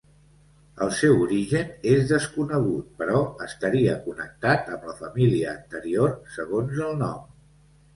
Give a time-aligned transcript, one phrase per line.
[0.85, 7.27] El seu origen és desconegut però estaria connectat amb la família anterior segons el nom.